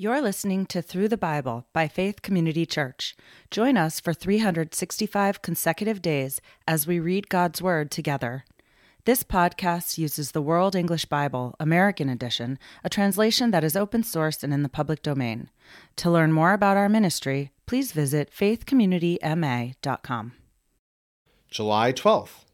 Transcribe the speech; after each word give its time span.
You're 0.00 0.22
listening 0.22 0.64
to 0.66 0.80
Through 0.80 1.08
the 1.08 1.16
Bible 1.16 1.66
by 1.72 1.88
Faith 1.88 2.22
Community 2.22 2.64
Church. 2.64 3.16
Join 3.50 3.76
us 3.76 3.98
for 3.98 4.14
365 4.14 5.42
consecutive 5.42 6.00
days 6.00 6.40
as 6.68 6.86
we 6.86 7.00
read 7.00 7.28
God's 7.28 7.60
Word 7.60 7.90
together. 7.90 8.44
This 9.06 9.24
podcast 9.24 9.98
uses 9.98 10.30
the 10.30 10.40
World 10.40 10.76
English 10.76 11.06
Bible, 11.06 11.56
American 11.58 12.08
Edition, 12.08 12.60
a 12.84 12.88
translation 12.88 13.50
that 13.50 13.64
is 13.64 13.74
open 13.74 14.04
source 14.04 14.44
and 14.44 14.54
in 14.54 14.62
the 14.62 14.68
public 14.68 15.02
domain. 15.02 15.50
To 15.96 16.12
learn 16.12 16.32
more 16.32 16.52
about 16.52 16.76
our 16.76 16.88
ministry, 16.88 17.50
please 17.66 17.90
visit 17.90 18.30
faithcommunityma.com. 18.30 20.32
July 21.50 21.92
12th. 21.92 22.44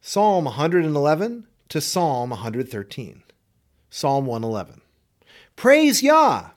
Psalm 0.00 0.44
111 0.44 1.48
to 1.70 1.80
Psalm 1.80 2.30
113. 2.30 3.24
Psalm 3.90 4.26
111. 4.26 4.81
Praise 5.56 6.02
Yah! 6.02 6.50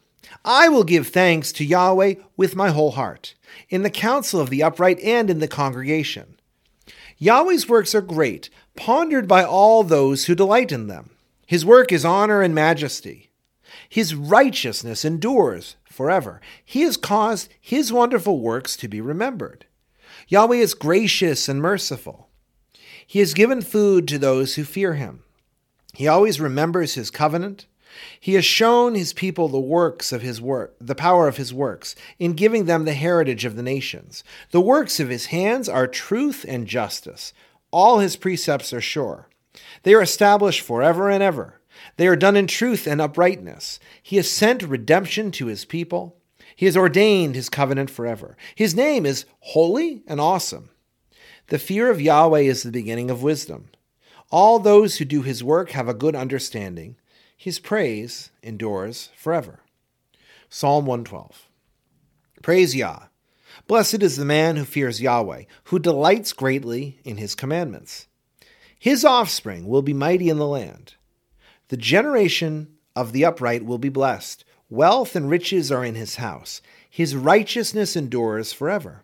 I 0.44 0.70
will 0.70 0.84
give 0.84 1.08
thanks 1.08 1.52
to 1.54 1.66
Yahweh 1.66 2.16
with 2.38 2.56
my 2.56 2.70
whole 2.70 2.92
heart, 2.92 3.36
in 3.70 3.84
the 3.84 3.90
council 3.90 4.40
of 4.40 4.50
the 4.50 4.64
upright 4.64 5.00
and 5.00 5.30
in 5.30 5.40
the 5.40 5.48
congregation. 5.48 6.36
Yahweh's 7.18 7.70
works 7.70 7.96
are 7.96 8.02
great, 8.02 8.50
pondered 8.76 9.28
by 9.28 9.44
all 9.44 9.84
those 9.84 10.26
who 10.26 10.36
delight 10.36 10.72
in 10.72 10.88
them. 10.88 11.12
His 11.48 11.66
work 11.66 11.92
is 11.92 12.04
honor 12.04 12.42
and 12.42 12.54
majesty. 12.54 13.32
His 13.88 14.16
righteousness 14.16 15.06
endures 15.06 15.76
forever. 15.86 16.42
He 16.64 16.82
has 16.82 16.98
caused 16.98 17.50
his 17.60 17.94
wonderful 17.94 18.40
works 18.40 18.76
to 18.78 18.88
be 18.88 19.02
remembered. 19.02 19.66
Yahweh 20.28 20.58
is 20.58 20.74
gracious 20.74 21.48
and 21.48 21.62
merciful. 21.62 22.30
He 23.08 23.20
has 23.20 23.34
given 23.34 23.62
food 23.62 24.08
to 24.08 24.18
those 24.18 24.56
who 24.56 24.64
fear 24.64 24.96
him. 24.96 25.24
He 25.94 26.08
always 26.08 26.42
remembers 26.42 26.96
his 26.96 27.12
covenant. 27.12 27.68
He 28.20 28.34
has 28.34 28.46
shown 28.46 28.96
his 28.96 29.14
people 29.14 29.48
the 29.48 29.60
works 29.60 30.12
of 30.12 30.22
his 30.22 30.42
work, 30.42 30.76
the 30.80 30.96
power 30.96 31.28
of 31.28 31.38
his 31.38 31.54
works, 31.54 31.96
in 32.20 32.34
giving 32.34 32.66
them 32.66 32.86
the 32.86 32.94
heritage 32.94 33.46
of 33.46 33.56
the 33.56 33.64
nations. 33.64 34.24
The 34.52 34.62
works 34.62 35.00
of 35.00 35.10
his 35.10 35.28
hands 35.28 35.70
are 35.70 35.88
truth 35.88 36.46
and 36.48 36.68
justice. 36.68 37.34
All 37.72 38.00
his 38.00 38.16
precepts 38.16 38.74
are 38.74 38.82
sure. 38.82 39.28
They 39.84 39.94
are 39.94 40.02
established 40.02 40.62
forever 40.62 41.10
and 41.10 41.22
ever. 41.22 41.60
They 41.98 42.08
are 42.08 42.16
done 42.16 42.36
in 42.36 42.48
truth 42.48 42.88
and 42.88 43.02
uprightness. 43.02 43.80
He 44.02 44.16
has 44.18 44.30
sent 44.30 44.64
redemption 44.64 45.32
to 45.32 45.48
his 45.48 45.66
people. 45.66 46.18
He 46.56 46.66
has 46.66 46.78
ordained 46.78 47.36
his 47.36 47.50
covenant 47.50 47.90
forever. 47.90 48.38
His 48.56 48.76
name 48.76 49.06
is 49.06 49.26
holy 49.40 50.04
and 50.08 50.22
awesome. 50.22 50.70
The 51.48 51.60
fear 51.60 51.92
of 51.92 52.02
Yahweh 52.02 52.40
is 52.40 52.64
the 52.64 52.72
beginning 52.72 53.12
of 53.12 53.22
wisdom. 53.22 53.70
All 54.32 54.58
those 54.58 54.98
who 54.98 55.06
do 55.06 55.22
his 55.22 55.44
work 55.44 55.72
have 55.72 55.88
a 55.88 55.94
good 55.94 56.16
understanding. 56.16 56.96
His 57.46 57.60
praise 57.60 58.32
endures 58.42 59.12
forever. 59.16 59.60
Psalm 60.50 60.88
112. 60.88 61.48
Praise 62.42 62.76
Yah. 62.76 63.04
Blessed 63.68 64.02
is 64.02 64.18
the 64.18 64.26
man 64.26 64.56
who 64.56 64.66
fears 64.66 65.00
Yahweh, 65.00 65.44
who 65.66 65.78
delights 65.78 66.34
greatly 66.34 66.98
in 67.04 67.18
his 67.18 67.36
commandments. 67.36 68.08
His 68.80 69.06
offspring 69.06 69.68
will 69.68 69.84
be 69.84 69.94
mighty 69.94 70.28
in 70.28 70.40
the 70.40 70.48
land. 70.48 70.96
The 71.68 71.78
generation 71.78 72.78
of 72.96 73.12
the 73.12 73.24
upright 73.26 73.64
will 73.64 73.78
be 73.78 73.90
blessed. 73.90 74.44
Wealth 74.68 75.16
and 75.16 75.30
riches 75.30 75.72
are 75.72 75.86
in 75.86 75.94
his 75.94 76.16
house. 76.16 76.64
His 76.90 77.16
righteousness 77.16 77.96
endures 77.96 78.54
forever. 78.54 79.04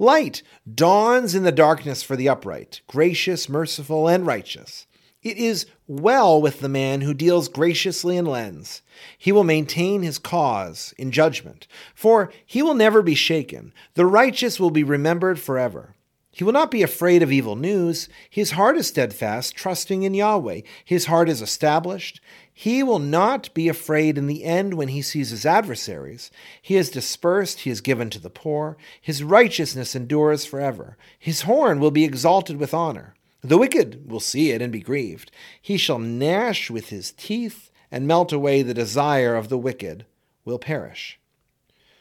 Light 0.00 0.42
dawns 0.68 1.32
in 1.32 1.44
the 1.44 1.52
darkness 1.52 2.02
for 2.02 2.16
the 2.16 2.28
upright, 2.28 2.80
gracious, 2.88 3.48
merciful, 3.48 4.08
and 4.08 4.26
righteous. 4.26 4.87
It 5.22 5.36
is 5.36 5.66
well 5.88 6.40
with 6.40 6.60
the 6.60 6.68
man 6.68 7.00
who 7.00 7.12
deals 7.12 7.48
graciously 7.48 8.16
and 8.16 8.28
lends. 8.28 8.82
He 9.16 9.32
will 9.32 9.42
maintain 9.42 10.02
his 10.02 10.18
cause 10.18 10.94
in 10.96 11.10
judgment, 11.10 11.66
for 11.94 12.32
he 12.46 12.62
will 12.62 12.74
never 12.74 13.02
be 13.02 13.16
shaken. 13.16 13.72
The 13.94 14.06
righteous 14.06 14.60
will 14.60 14.70
be 14.70 14.84
remembered 14.84 15.40
forever. 15.40 15.96
He 16.30 16.44
will 16.44 16.52
not 16.52 16.70
be 16.70 16.84
afraid 16.84 17.20
of 17.24 17.32
evil 17.32 17.56
news. 17.56 18.08
His 18.30 18.52
heart 18.52 18.76
is 18.76 18.86
steadfast, 18.86 19.56
trusting 19.56 20.04
in 20.04 20.14
Yahweh. 20.14 20.60
His 20.84 21.06
heart 21.06 21.28
is 21.28 21.42
established. 21.42 22.20
He 22.54 22.84
will 22.84 23.00
not 23.00 23.52
be 23.54 23.68
afraid 23.68 24.16
in 24.16 24.28
the 24.28 24.44
end 24.44 24.74
when 24.74 24.86
he 24.86 25.02
sees 25.02 25.30
his 25.30 25.44
adversaries. 25.44 26.30
He 26.62 26.76
is 26.76 26.90
dispersed, 26.90 27.60
he 27.60 27.70
is 27.70 27.80
given 27.80 28.08
to 28.10 28.20
the 28.20 28.30
poor. 28.30 28.76
His 29.00 29.24
righteousness 29.24 29.96
endures 29.96 30.44
forever. 30.44 30.96
His 31.18 31.42
horn 31.42 31.80
will 31.80 31.90
be 31.90 32.04
exalted 32.04 32.58
with 32.58 32.72
honor. 32.72 33.16
The 33.42 33.58
wicked 33.58 34.10
will 34.10 34.20
see 34.20 34.50
it 34.50 34.60
and 34.60 34.72
be 34.72 34.80
grieved. 34.80 35.30
He 35.60 35.76
shall 35.76 35.98
gnash 35.98 36.70
with 36.70 36.88
his 36.88 37.12
teeth 37.12 37.70
and 37.90 38.06
melt 38.06 38.32
away 38.32 38.62
the 38.62 38.74
desire 38.74 39.36
of 39.36 39.48
the 39.48 39.58
wicked 39.58 40.04
will 40.44 40.58
perish. 40.58 41.18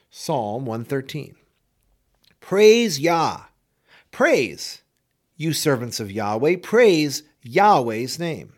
Psalm 0.09 0.66
113. 0.66 1.36
Praise 2.40 3.00
Yah. 3.00 3.42
Praise, 4.12 4.81
you 5.36 5.53
servants 5.53 6.00
of 6.00 6.12
Yahweh, 6.12 6.56
praise 6.64 7.24
Yahweh's 7.44 8.18
name. 8.18 8.54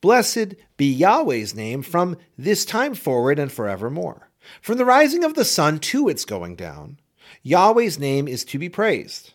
Blessed 0.00 0.54
be 0.76 0.90
Yahweh's 0.90 1.54
name 1.54 1.82
from 1.82 2.16
this 2.36 2.64
time 2.64 2.94
forward 2.94 3.38
and 3.38 3.52
forevermore. 3.52 4.30
From 4.62 4.78
the 4.78 4.84
rising 4.84 5.22
of 5.22 5.34
the 5.34 5.44
sun 5.44 5.78
to 5.80 6.08
its 6.08 6.24
going 6.24 6.56
down, 6.56 6.98
Yahweh's 7.42 7.98
name 7.98 8.26
is 8.26 8.44
to 8.46 8.58
be 8.58 8.68
praised. 8.68 9.32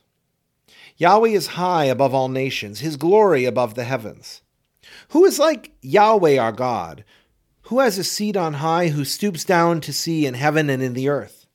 Yahweh 0.98 1.30
is 1.30 1.48
high 1.48 1.86
above 1.86 2.14
all 2.14 2.30
nations, 2.30 2.80
his 2.80 2.96
glory 2.96 3.46
above 3.46 3.76
the 3.76 3.84
heavens. 3.84 4.42
Who 5.10 5.26
is 5.26 5.40
like 5.40 5.74
Yahweh 5.82 6.38
our 6.38 6.52
God? 6.52 7.04
Who 7.64 7.80
has 7.80 7.98
a 7.98 8.04
seat 8.04 8.38
on 8.38 8.56
high, 8.56 8.90
who 8.90 9.04
stoops 9.04 9.44
down 9.44 9.82
to 9.82 9.92
see 9.92 10.26
in 10.26 10.36
heaven 10.36 10.70
and 10.70 10.82
in 10.82 10.94
the 10.94 11.10
earth? 11.10 11.48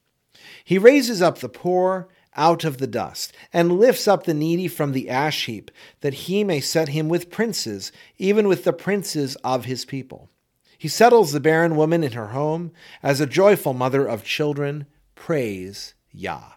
He 0.65 0.78
raises 0.78 1.23
up 1.23 1.39
the 1.39 1.49
poor 1.49 2.09
out 2.37 2.65
of 2.65 2.78
the 2.78 2.87
dust, 2.87 3.33
and 3.53 3.78
lifts 3.78 4.06
up 4.06 4.25
the 4.25 4.34
needy 4.34 4.69
from 4.69 4.93
the 4.93 5.11
ash 5.11 5.47
heap, 5.47 5.71
that 6.01 6.15
he 6.15 6.45
may 6.45 6.61
set 6.61 6.89
him 6.89 7.09
with 7.09 7.31
princes, 7.31 7.91
even 8.19 8.47
with 8.47 8.65
the 8.65 8.72
princes 8.72 9.37
of 9.37 9.65
his 9.65 9.84
people. 9.84 10.31
He 10.78 10.89
settles 10.89 11.33
the 11.33 11.41
barren 11.41 11.77
woman 11.77 12.05
in 12.05 12.12
her 12.12 12.28
home, 12.28 12.72
as 13.03 13.21
a 13.21 13.27
joyful 13.27 13.75
mother 13.75 14.07
of 14.07 14.25
children. 14.25 14.87
Praise 15.15 15.95
Yah. 16.12 16.53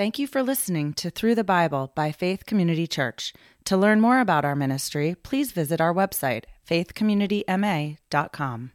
Thank 0.00 0.16
you 0.18 0.26
for 0.26 0.42
listening 0.42 0.94
to 0.94 1.10
Through 1.10 1.34
the 1.34 1.44
Bible 1.44 1.92
by 1.94 2.10
Faith 2.10 2.46
Community 2.46 2.86
Church. 2.86 3.34
To 3.66 3.76
learn 3.76 4.00
more 4.00 4.18
about 4.18 4.46
our 4.46 4.56
ministry, 4.56 5.14
please 5.14 5.52
visit 5.52 5.78
our 5.78 5.92
website, 5.92 6.44
faithcommunityma.com. 6.66 8.70